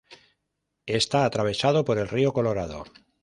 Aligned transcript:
Está 0.99 1.25
atravesado 1.25 1.85
por 1.85 1.99
el 1.99 2.07
río 2.09 2.33
Colorado. 2.33 2.85